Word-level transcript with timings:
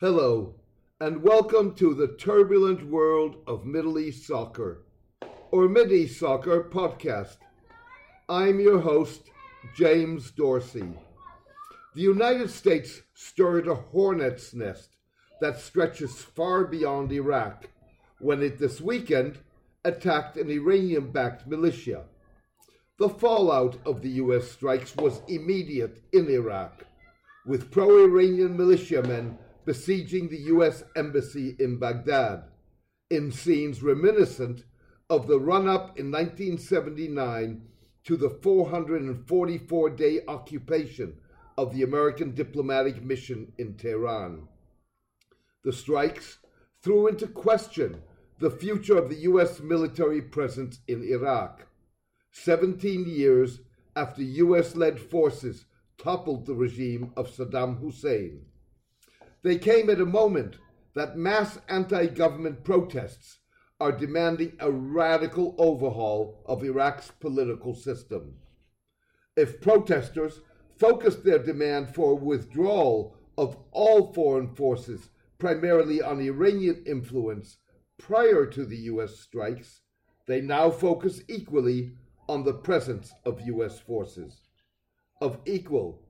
Hello, 0.00 0.54
and 1.00 1.24
welcome 1.24 1.74
to 1.74 1.92
the 1.92 2.06
turbulent 2.06 2.88
world 2.88 3.38
of 3.48 3.66
Middle 3.66 3.98
East 3.98 4.28
soccer, 4.28 4.84
or 5.50 5.68
East 5.90 6.20
Soccer 6.20 6.62
podcast. 6.62 7.38
I'm 8.28 8.60
your 8.60 8.78
host, 8.78 9.22
James 9.74 10.30
Dorsey. 10.30 10.88
The 11.96 12.00
United 12.00 12.48
States 12.48 13.02
stirred 13.14 13.66
a 13.66 13.74
hornet's 13.74 14.54
nest 14.54 14.90
that 15.40 15.58
stretches 15.58 16.22
far 16.22 16.64
beyond 16.64 17.10
Iraq 17.10 17.68
when 18.20 18.40
it 18.40 18.60
this 18.60 18.80
weekend 18.80 19.38
attacked 19.84 20.36
an 20.36 20.48
Iranian 20.48 21.10
backed 21.10 21.48
militia. 21.48 22.04
The 23.00 23.08
fallout 23.08 23.78
of 23.84 24.02
the 24.02 24.10
US 24.10 24.48
strikes 24.48 24.94
was 24.94 25.22
immediate 25.26 26.04
in 26.12 26.30
Iraq, 26.30 26.84
with 27.44 27.72
pro 27.72 28.04
Iranian 28.04 28.56
militiamen 28.56 29.36
besieging 29.68 30.30
the 30.30 30.44
US 30.54 30.82
Embassy 30.96 31.54
in 31.58 31.76
Baghdad, 31.76 32.42
in 33.10 33.30
scenes 33.30 33.82
reminiscent 33.82 34.64
of 35.10 35.26
the 35.26 35.38
run 35.38 35.68
up 35.68 35.98
in 35.98 36.10
1979 36.10 37.60
to 38.02 38.16
the 38.16 38.30
444 38.30 39.90
day 39.90 40.20
occupation 40.26 41.18
of 41.58 41.74
the 41.74 41.82
American 41.82 42.34
diplomatic 42.34 43.02
mission 43.04 43.52
in 43.58 43.74
Tehran. 43.74 44.48
The 45.64 45.74
strikes 45.74 46.38
threw 46.80 47.06
into 47.06 47.26
question 47.26 48.00
the 48.38 48.50
future 48.50 48.96
of 48.96 49.10
the 49.10 49.20
U.S. 49.32 49.60
military 49.60 50.22
presence 50.22 50.78
in 50.88 51.02
Iraq, 51.04 51.66
17 52.30 53.04
years 53.06 53.60
after 53.94 54.22
U.S. 54.22 54.76
led 54.76 54.98
forces 54.98 55.66
toppled 55.98 56.46
the 56.46 56.54
regime 56.54 57.12
of 57.18 57.28
Saddam 57.28 57.80
Hussein. 57.80 58.46
They 59.42 59.58
came 59.58 59.88
at 59.88 60.00
a 60.00 60.06
moment 60.06 60.56
that 60.94 61.16
mass 61.16 61.58
anti 61.68 62.06
government 62.06 62.64
protests 62.64 63.38
are 63.80 63.92
demanding 63.92 64.52
a 64.58 64.70
radical 64.70 65.54
overhaul 65.58 66.42
of 66.46 66.64
Iraq's 66.64 67.12
political 67.20 67.74
system. 67.74 68.34
If 69.36 69.60
protesters 69.60 70.40
focused 70.76 71.24
their 71.24 71.38
demand 71.38 71.94
for 71.94 72.16
withdrawal 72.16 73.16
of 73.36 73.56
all 73.70 74.12
foreign 74.12 74.54
forces 74.54 75.10
primarily 75.38 76.02
on 76.02 76.20
Iranian 76.20 76.82
influence 76.86 77.58
prior 77.98 78.46
to 78.46 78.64
the 78.64 78.76
US 78.92 79.20
strikes, 79.20 79.82
they 80.26 80.40
now 80.40 80.70
focus 80.70 81.22
equally 81.28 81.92
on 82.28 82.42
the 82.42 82.54
presence 82.54 83.12
of 83.24 83.40
US 83.42 83.78
forces. 83.78 84.40
Of 85.20 85.38
equal, 85.46 86.02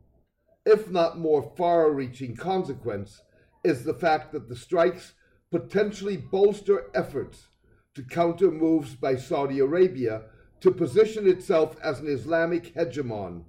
if 0.68 0.90
not 0.90 1.18
more 1.18 1.52
far 1.56 1.90
reaching 1.90 2.36
consequence, 2.36 3.22
is 3.64 3.84
the 3.84 3.94
fact 3.94 4.32
that 4.32 4.48
the 4.48 4.56
strikes 4.56 5.14
potentially 5.50 6.16
bolster 6.16 6.90
efforts 6.94 7.48
to 7.94 8.02
counter 8.02 8.50
moves 8.50 8.94
by 8.94 9.16
Saudi 9.16 9.60
Arabia 9.60 10.24
to 10.60 10.70
position 10.70 11.26
itself 11.26 11.76
as 11.82 12.00
an 12.00 12.06
Islamic 12.06 12.74
hegemon 12.74 13.44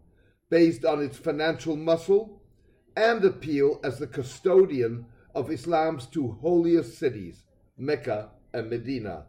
based 0.49 0.85
on 0.85 1.03
its 1.03 1.17
financial 1.17 1.75
muscle 1.75 2.41
and 2.95 3.23
appeal 3.25 3.79
as 3.83 3.99
the 3.99 4.07
custodian 4.07 5.05
of 5.35 5.51
Islam's 5.51 6.05
two 6.05 6.37
holiest 6.41 6.97
cities, 6.97 7.43
Mecca 7.77 8.29
and 8.53 8.69
Medina. 8.69 9.25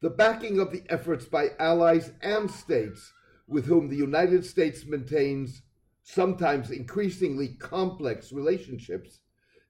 The 0.00 0.10
backing 0.10 0.58
of 0.58 0.72
the 0.72 0.82
efforts 0.88 1.26
by 1.26 1.50
allies 1.58 2.10
and 2.22 2.50
states 2.50 3.12
with 3.46 3.66
whom 3.66 3.88
the 3.88 3.96
United 3.96 4.44
States 4.44 4.84
maintains 4.86 5.62
sometimes 6.04 6.70
increasingly 6.70 7.48
complex 7.58 8.30
relationships, 8.30 9.20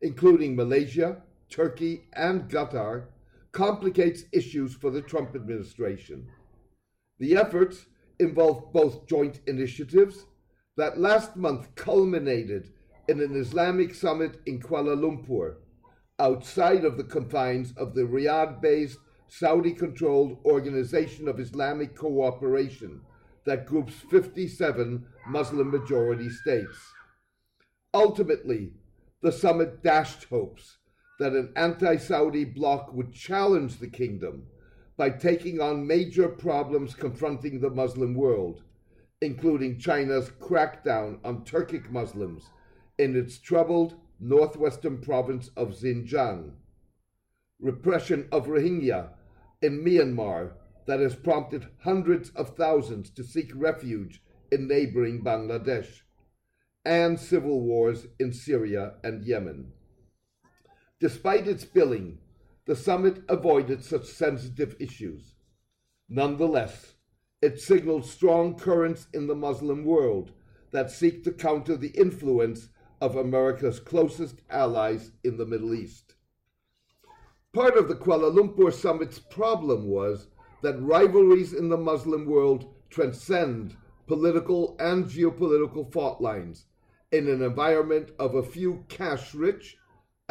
including 0.02 0.54
Malaysia, 0.54 1.22
Turkey, 1.48 2.08
and 2.14 2.50
Qatar, 2.50 3.06
complicates 3.52 4.24
issues 4.32 4.74
for 4.74 4.90
the 4.90 5.00
Trump 5.00 5.34
administration. 5.36 6.26
The 7.20 7.36
efforts 7.36 7.86
involve 8.18 8.72
both 8.72 9.06
joint 9.06 9.40
initiatives 9.46 10.26
that 10.76 10.98
last 10.98 11.36
month 11.36 11.72
culminated 11.76 12.72
in 13.08 13.20
an 13.20 13.36
Islamic 13.36 13.94
summit 13.94 14.40
in 14.46 14.60
Kuala 14.60 14.96
Lumpur, 14.96 15.56
outside 16.18 16.84
of 16.84 16.96
the 16.96 17.04
confines 17.04 17.72
of 17.76 17.94
the 17.94 18.02
Riyadh 18.02 18.60
based 18.60 18.98
Saudi 19.28 19.72
controlled 19.72 20.38
Organization 20.44 21.28
of 21.28 21.38
Islamic 21.38 21.96
Cooperation 21.96 23.00
that 23.46 23.66
groups 23.66 23.94
57 24.10 25.06
Muslim 25.28 25.70
majority 25.70 26.30
states. 26.30 26.78
Ultimately, 27.92 28.72
the 29.22 29.32
summit 29.32 29.82
dashed 29.82 30.24
hopes 30.24 30.78
that 31.18 31.32
an 31.32 31.52
anti 31.56 31.96
Saudi 31.96 32.44
bloc 32.44 32.92
would 32.92 33.12
challenge 33.12 33.78
the 33.78 33.88
kingdom 33.88 34.46
by 34.96 35.10
taking 35.10 35.60
on 35.60 35.86
major 35.86 36.28
problems 36.28 36.94
confronting 36.94 37.60
the 37.60 37.70
Muslim 37.70 38.14
world, 38.14 38.62
including 39.20 39.78
China's 39.78 40.30
crackdown 40.40 41.18
on 41.24 41.44
Turkic 41.44 41.90
Muslims 41.90 42.50
in 42.98 43.16
its 43.16 43.38
troubled 43.38 43.94
northwestern 44.20 45.00
province 45.00 45.50
of 45.56 45.70
Xinjiang, 45.70 46.52
repression 47.60 48.28
of 48.30 48.46
Rohingya 48.46 49.08
in 49.62 49.84
Myanmar 49.84 50.52
that 50.86 51.00
has 51.00 51.14
prompted 51.14 51.68
hundreds 51.82 52.30
of 52.30 52.56
thousands 52.56 53.10
to 53.10 53.24
seek 53.24 53.50
refuge 53.54 54.22
in 54.50 54.68
neighboring 54.68 55.22
Bangladesh, 55.22 56.02
and 56.84 57.18
civil 57.18 57.60
wars 57.60 58.06
in 58.18 58.32
Syria 58.32 58.94
and 59.02 59.24
Yemen. 59.24 59.72
Despite 61.00 61.48
its 61.48 61.64
billing, 61.64 62.18
the 62.66 62.76
summit 62.76 63.22
avoided 63.28 63.84
such 63.84 64.04
sensitive 64.04 64.76
issues. 64.78 65.34
Nonetheless, 66.08 66.94
it 67.42 67.60
signaled 67.60 68.06
strong 68.06 68.56
currents 68.58 69.06
in 69.12 69.26
the 69.26 69.34
Muslim 69.34 69.84
world 69.84 70.32
that 70.70 70.90
seek 70.90 71.24
to 71.24 71.32
counter 71.32 71.76
the 71.76 71.88
influence 71.88 72.68
of 73.00 73.16
America's 73.16 73.80
closest 73.80 74.40
allies 74.48 75.10
in 75.22 75.36
the 75.36 75.46
Middle 75.46 75.74
East. 75.74 76.14
Part 77.52 77.76
of 77.76 77.88
the 77.88 77.94
Kuala 77.94 78.34
Lumpur 78.34 78.72
summit's 78.72 79.18
problem 79.18 79.88
was 79.88 80.28
that 80.64 80.80
rivalries 80.80 81.52
in 81.52 81.68
the 81.68 81.76
Muslim 81.76 82.24
world 82.24 82.72
transcend 82.88 83.76
political 84.06 84.74
and 84.80 85.04
geopolitical 85.04 85.92
fault 85.92 86.22
lines 86.22 86.64
in 87.12 87.28
an 87.28 87.42
environment 87.42 88.08
of 88.18 88.34
a 88.34 88.42
few 88.42 88.82
cash 88.88 89.34
rich 89.34 89.76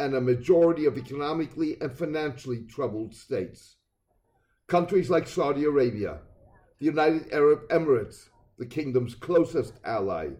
and 0.00 0.12
a 0.12 0.20
majority 0.20 0.86
of 0.86 0.98
economically 0.98 1.76
and 1.80 1.92
financially 1.92 2.64
troubled 2.68 3.14
states. 3.14 3.76
Countries 4.66 5.08
like 5.08 5.28
Saudi 5.28 5.64
Arabia, 5.64 6.18
the 6.80 6.86
United 6.86 7.32
Arab 7.32 7.68
Emirates, 7.68 8.30
the 8.58 8.66
kingdom's 8.66 9.14
closest 9.14 9.74
ally, 9.84 10.30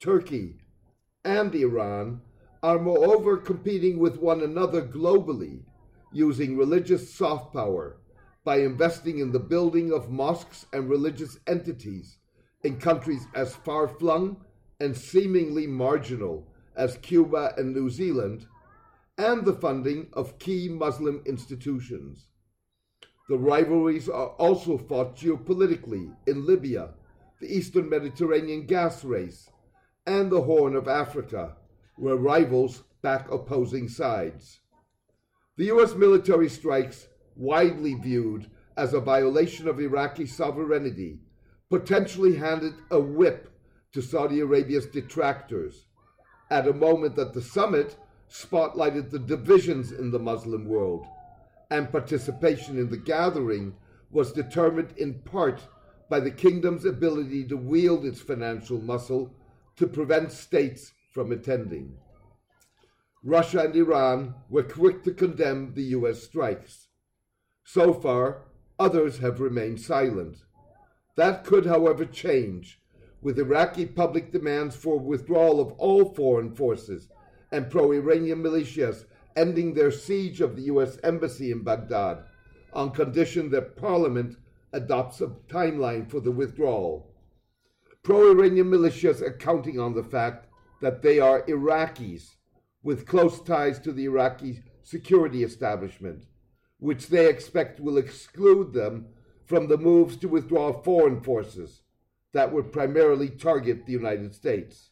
Turkey, 0.00 0.56
and 1.24 1.54
Iran 1.54 2.20
are 2.64 2.80
moreover 2.80 3.36
competing 3.36 4.00
with 4.00 4.18
one 4.18 4.42
another 4.42 4.82
globally 4.82 5.62
using 6.12 6.56
religious 6.56 7.14
soft 7.14 7.52
power 7.52 7.98
by 8.46 8.58
investing 8.58 9.18
in 9.18 9.32
the 9.32 9.40
building 9.40 9.92
of 9.92 10.08
mosques 10.08 10.66
and 10.72 10.88
religious 10.88 11.36
entities 11.48 12.18
in 12.62 12.78
countries 12.78 13.26
as 13.34 13.56
far 13.56 13.88
flung 13.88 14.36
and 14.78 14.96
seemingly 14.96 15.66
marginal 15.66 16.46
as 16.76 16.96
Cuba 16.98 17.52
and 17.56 17.74
New 17.74 17.90
Zealand, 17.90 18.46
and 19.18 19.44
the 19.44 19.52
funding 19.52 20.06
of 20.12 20.38
key 20.38 20.68
Muslim 20.68 21.22
institutions. 21.26 22.28
The 23.28 23.36
rivalries 23.36 24.08
are 24.08 24.28
also 24.38 24.78
fought 24.78 25.16
geopolitically 25.16 26.14
in 26.28 26.46
Libya, 26.46 26.90
the 27.40 27.52
Eastern 27.52 27.88
Mediterranean 27.88 28.66
gas 28.66 29.02
race, 29.04 29.50
and 30.06 30.30
the 30.30 30.42
Horn 30.42 30.76
of 30.76 30.86
Africa, 30.86 31.56
where 31.96 32.14
rivals 32.14 32.84
back 33.02 33.28
opposing 33.28 33.88
sides. 33.88 34.60
The 35.56 35.64
U.S. 35.64 35.94
military 35.94 36.48
strikes, 36.48 37.08
widely 37.36 37.94
viewed 37.94 38.50
as 38.76 38.92
a 38.92 39.00
violation 39.00 39.68
of 39.68 39.80
Iraqi 39.80 40.26
sovereignty, 40.26 41.18
potentially 41.70 42.36
handed 42.36 42.74
a 42.90 43.00
whip 43.00 43.50
to 43.92 44.02
Saudi 44.02 44.40
Arabia's 44.40 44.86
detractors 44.86 45.86
at 46.50 46.68
a 46.68 46.72
moment 46.72 47.16
that 47.16 47.32
the 47.32 47.42
summit 47.42 47.96
spotlighted 48.30 49.10
the 49.10 49.18
divisions 49.18 49.92
in 49.92 50.10
the 50.10 50.18
Muslim 50.18 50.66
world, 50.66 51.06
and 51.70 51.90
participation 51.90 52.78
in 52.78 52.88
the 52.90 52.96
gathering 52.96 53.74
was 54.10 54.32
determined 54.32 54.92
in 54.96 55.14
part 55.20 55.66
by 56.08 56.20
the 56.20 56.30
kingdom's 56.30 56.84
ability 56.84 57.44
to 57.44 57.56
wield 57.56 58.04
its 58.04 58.20
financial 58.20 58.80
muscle 58.80 59.34
to 59.76 59.86
prevent 59.86 60.30
states 60.30 60.92
from 61.12 61.32
attending. 61.32 61.96
Russia 63.24 63.60
and 63.60 63.74
Iran 63.74 64.34
were 64.48 64.62
quick 64.62 65.02
to 65.02 65.12
condemn 65.12 65.74
the 65.74 65.82
US 65.96 66.22
strikes. 66.22 66.85
So 67.68 67.92
far, 67.92 68.44
others 68.78 69.18
have 69.18 69.40
remained 69.40 69.80
silent. 69.80 70.44
That 71.16 71.44
could, 71.44 71.66
however, 71.66 72.04
change 72.04 72.80
with 73.20 73.40
Iraqi 73.40 73.86
public 73.86 74.30
demands 74.30 74.76
for 74.76 75.00
withdrawal 75.00 75.58
of 75.58 75.72
all 75.72 76.14
foreign 76.14 76.54
forces 76.54 77.08
and 77.50 77.68
pro 77.68 77.90
Iranian 77.90 78.40
militias 78.40 79.04
ending 79.34 79.74
their 79.74 79.90
siege 79.90 80.40
of 80.40 80.54
the 80.54 80.62
US 80.74 80.98
Embassy 81.02 81.50
in 81.50 81.64
Baghdad 81.64 82.22
on 82.72 82.92
condition 82.92 83.50
that 83.50 83.76
Parliament 83.76 84.36
adopts 84.72 85.20
a 85.20 85.26
timeline 85.48 86.08
for 86.08 86.20
the 86.20 86.30
withdrawal. 86.30 87.12
Pro 88.04 88.30
Iranian 88.30 88.70
militias 88.70 89.20
are 89.20 89.36
counting 89.36 89.80
on 89.80 89.92
the 89.92 90.04
fact 90.04 90.46
that 90.80 91.02
they 91.02 91.18
are 91.18 91.42
Iraqis 91.42 92.36
with 92.84 93.06
close 93.06 93.42
ties 93.42 93.80
to 93.80 93.90
the 93.90 94.04
Iraqi 94.04 94.62
security 94.84 95.42
establishment, 95.42 96.26
which 96.78 97.08
they 97.08 97.28
expect 97.28 97.80
will 97.80 97.96
exclude 97.96 98.72
them 98.72 99.06
from 99.44 99.68
the 99.68 99.78
moves 99.78 100.16
to 100.16 100.28
withdraw 100.28 100.72
foreign 100.82 101.20
forces 101.20 101.82
that 102.32 102.52
would 102.52 102.72
primarily 102.72 103.30
target 103.30 103.86
the 103.86 103.92
United 103.92 104.34
States. 104.34 104.90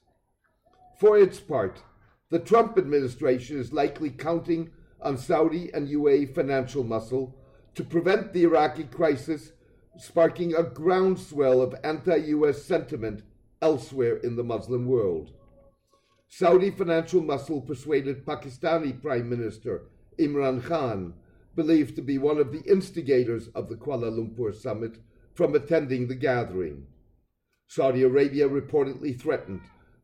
For 0.98 1.18
its 1.18 1.40
part, 1.40 1.82
the 2.30 2.38
Trump 2.38 2.78
administration 2.78 3.58
is 3.58 3.72
likely 3.72 4.10
counting 4.10 4.70
on 5.00 5.18
Saudi 5.18 5.70
and 5.74 5.88
UAE 5.88 6.34
financial 6.34 6.82
muscle 6.82 7.36
to 7.74 7.84
prevent 7.84 8.32
the 8.32 8.44
Iraqi 8.44 8.84
crisis 8.84 9.52
sparking 9.98 10.54
a 10.54 10.62
groundswell 10.62 11.60
of 11.60 11.74
anti 11.84 12.16
US 12.16 12.62
sentiment 12.62 13.22
elsewhere 13.60 14.16
in 14.16 14.36
the 14.36 14.44
Muslim 14.44 14.86
world. 14.86 15.32
Saudi 16.28 16.70
financial 16.70 17.20
muscle 17.20 17.60
persuaded 17.60 18.24
Pakistani 18.24 19.00
Prime 19.00 19.28
Minister 19.28 19.82
Imran 20.18 20.64
Khan, 20.64 21.14
believed 21.54 21.96
to 21.96 22.02
be 22.02 22.18
one 22.18 22.38
of 22.38 22.52
the 22.52 22.62
instigators 22.70 23.48
of 23.48 23.68
the 23.68 23.76
Kuala 23.76 24.10
Lumpur 24.10 24.54
summit, 24.54 24.98
from 25.34 25.54
attending 25.54 26.06
the 26.06 26.14
gathering. 26.14 26.86
Saudi 27.66 28.02
Arabia 28.02 28.48
reportedly 28.48 29.18
threatened 29.18 29.60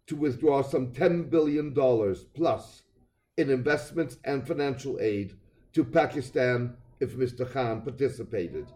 to 0.06 0.16
withdraw 0.16 0.62
some 0.62 0.92
$10 0.92 1.30
billion 1.30 1.72
plus 2.34 2.82
in 3.36 3.48
investments 3.48 4.18
and 4.24 4.46
financial 4.46 4.98
aid 5.00 5.34
to 5.72 5.84
Pakistan 5.84 6.76
if 6.98 7.16
Mr. 7.16 7.50
Khan 7.50 7.82
participated. 7.82 8.66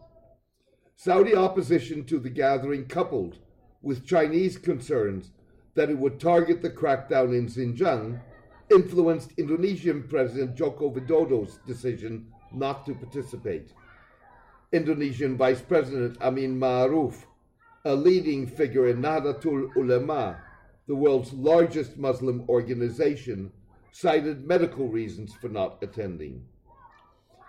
Saudi 0.96 1.34
opposition 1.34 2.04
to 2.04 2.20
the 2.20 2.30
gathering, 2.30 2.86
coupled 2.86 3.38
with 3.82 4.06
Chinese 4.06 4.56
concerns 4.56 5.32
that 5.74 5.90
it 5.90 5.98
would 5.98 6.20
target 6.20 6.62
the 6.62 6.70
crackdown 6.70 7.36
in 7.36 7.48
Xinjiang, 7.48 8.20
influenced 8.70 9.32
Indonesian 9.36 10.04
President 10.04 10.54
Joko 10.54 10.86
Widodo's 10.86 11.58
decision 11.66 12.28
not 12.56 12.86
to 12.86 12.94
participate. 12.94 13.72
Indonesian 14.72 15.36
Vice 15.36 15.60
President 15.60 16.20
Amin 16.20 16.58
Ma'ruf, 16.58 17.24
a 17.84 17.94
leading 17.94 18.46
figure 18.46 18.88
in 18.88 19.00
Nahdlatul 19.00 19.74
Ulama, 19.76 20.38
the 20.86 20.94
world's 20.94 21.32
largest 21.32 21.96
Muslim 21.96 22.44
organization, 22.48 23.52
cited 23.92 24.46
medical 24.46 24.88
reasons 24.88 25.32
for 25.34 25.48
not 25.48 25.78
attending. 25.82 26.44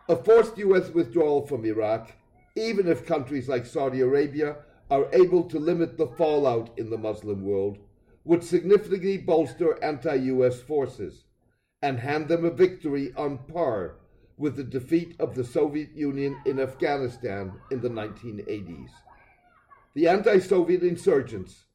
A 0.07 0.15
forced 0.15 0.57
U.S. 0.59 0.89
withdrawal 0.91 1.47
from 1.47 1.65
Iraq, 1.65 2.11
even 2.55 2.87
if 2.87 3.07
countries 3.07 3.49
like 3.49 3.65
Saudi 3.65 4.01
Arabia 4.01 4.57
are 4.91 5.07
able 5.13 5.43
to 5.45 5.57
limit 5.57 5.97
the 5.97 6.07
fallout 6.07 6.69
in 6.77 6.89
the 6.91 6.97
Muslim 6.97 7.43
world, 7.43 7.79
would 8.23 8.43
significantly 8.43 9.17
bolster 9.17 9.83
anti 9.83 10.15
US 10.15 10.59
forces 10.59 11.23
and 11.81 11.99
hand 11.99 12.27
them 12.27 12.45
a 12.45 12.51
victory 12.51 13.13
on 13.15 13.37
par 13.37 13.95
with 14.37 14.55
the 14.55 14.63
defeat 14.63 15.15
of 15.19 15.35
the 15.35 15.43
Soviet 15.43 15.95
Union 15.95 16.37
in 16.45 16.59
Afghanistan 16.59 17.53
in 17.71 17.81
the 17.81 17.89
1980s. 17.89 18.89
The 19.93 20.07
anti 20.07 20.39
Soviet 20.39 20.83
insurgents, 20.83 21.65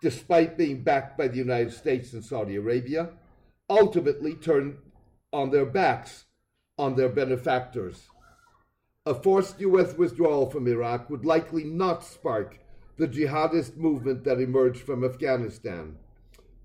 despite 0.00 0.56
being 0.56 0.82
backed 0.82 1.18
by 1.18 1.28
the 1.28 1.36
United 1.36 1.72
States 1.72 2.12
and 2.12 2.24
Saudi 2.24 2.56
Arabia, 2.56 3.10
ultimately 3.68 4.34
turned 4.34 4.78
on 5.32 5.50
their 5.50 5.66
backs 5.66 6.24
on 6.78 6.94
their 6.94 7.08
benefactors. 7.08 8.08
A 9.04 9.14
forced 9.14 9.60
U.S. 9.60 9.96
withdrawal 9.96 10.50
from 10.50 10.66
Iraq 10.66 11.10
would 11.10 11.24
likely 11.24 11.64
not 11.64 12.02
spark 12.02 12.58
the 12.96 13.06
jihadist 13.06 13.76
movement 13.76 14.24
that 14.24 14.40
emerged 14.40 14.80
from 14.80 15.04
Afghanistan, 15.04 15.96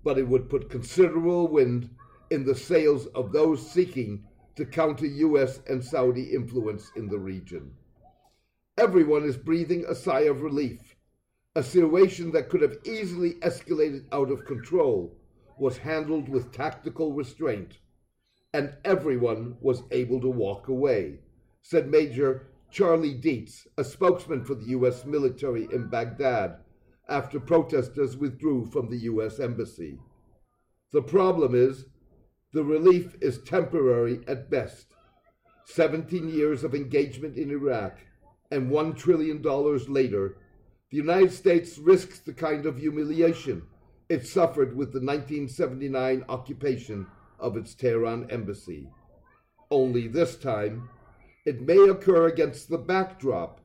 but 0.02 0.18
it 0.18 0.26
would 0.26 0.48
put 0.48 0.70
considerable 0.70 1.46
wind 1.46 1.90
in 2.30 2.44
the 2.44 2.54
sails 2.54 3.06
of 3.08 3.32
those 3.32 3.70
seeking 3.70 4.24
to 4.56 4.64
counter 4.64 5.06
U.S. 5.06 5.60
and 5.68 5.84
Saudi 5.84 6.24
influence 6.24 6.90
in 6.96 7.08
the 7.08 7.18
region. 7.18 7.72
Everyone 8.78 9.24
is 9.24 9.36
breathing 9.36 9.84
a 9.86 9.94
sigh 9.94 10.22
of 10.22 10.42
relief. 10.42 10.96
A 11.54 11.62
situation 11.62 12.32
that 12.32 12.48
could 12.48 12.62
have 12.62 12.78
easily 12.84 13.34
escalated 13.34 14.04
out 14.12 14.30
of 14.30 14.46
control 14.46 15.14
was 15.58 15.78
handled 15.78 16.28
with 16.28 16.52
tactical 16.52 17.12
restraint, 17.12 17.78
and 18.54 18.74
everyone 18.84 19.56
was 19.60 19.82
able 19.90 20.20
to 20.20 20.28
walk 20.28 20.68
away, 20.68 21.18
said 21.60 21.88
Major 21.88 22.48
Charlie 22.70 23.14
Dietz, 23.14 23.66
a 23.76 23.84
spokesman 23.84 24.44
for 24.44 24.54
the 24.54 24.68
U.S. 24.68 25.04
military 25.04 25.68
in 25.72 25.88
Baghdad, 25.88 26.56
after 27.08 27.38
protesters 27.38 28.16
withdrew 28.16 28.64
from 28.66 28.88
the 28.88 28.98
U.S. 29.00 29.38
Embassy. 29.38 29.98
The 30.92 31.02
problem 31.02 31.54
is 31.54 31.84
the 32.52 32.64
relief 32.64 33.16
is 33.20 33.42
temporary 33.42 34.20
at 34.28 34.50
best. 34.50 34.86
17 35.66 36.28
years 36.28 36.64
of 36.64 36.74
engagement 36.74 37.36
in 37.36 37.50
Iraq 37.50 37.98
and 38.50 38.70
$1 38.70 38.96
trillion 38.96 39.42
later, 39.88 40.36
the 40.90 40.96
United 40.96 41.32
States 41.32 41.78
risks 41.78 42.18
the 42.18 42.32
kind 42.32 42.66
of 42.66 42.78
humiliation 42.78 43.62
it 44.12 44.26
suffered 44.26 44.76
with 44.76 44.92
the 44.92 45.00
1979 45.00 46.22
occupation 46.28 47.06
of 47.38 47.56
its 47.56 47.74
Tehran 47.74 48.30
embassy. 48.30 48.90
Only 49.70 50.06
this 50.06 50.36
time, 50.36 50.90
it 51.46 51.62
may 51.62 51.78
occur 51.88 52.26
against 52.26 52.68
the 52.68 52.76
backdrop 52.76 53.62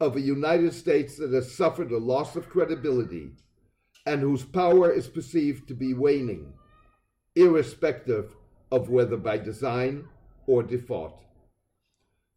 of 0.00 0.16
a 0.16 0.20
United 0.22 0.72
States 0.72 1.18
that 1.18 1.32
has 1.32 1.54
suffered 1.54 1.92
a 1.92 1.98
loss 1.98 2.36
of 2.36 2.48
credibility 2.48 3.32
and 4.06 4.22
whose 4.22 4.44
power 4.44 4.90
is 4.90 5.08
perceived 5.08 5.68
to 5.68 5.74
be 5.74 5.92
waning, 5.92 6.54
irrespective 7.34 8.36
of 8.70 8.88
whether 8.88 9.16
by 9.16 9.38
design 9.38 10.04
or 10.46 10.62
default. 10.62 11.18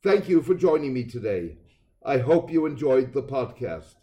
Thank 0.03 0.29
you 0.29 0.41
for 0.41 0.53
joining 0.53 0.93
me 0.93 1.03
today. 1.03 1.57
I 2.05 2.19
hope 2.19 2.51
you 2.51 2.65
enjoyed 2.65 3.13
the 3.13 3.23
podcast. 3.23 3.95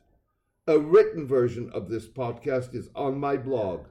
A 0.67 0.79
written 0.79 1.27
version 1.27 1.71
of 1.73 1.89
this 1.89 2.09
podcast 2.09 2.75
is 2.75 2.91
on 2.95 3.19
my 3.19 3.37
blog, 3.37 3.87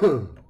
Hmm. 0.05 0.25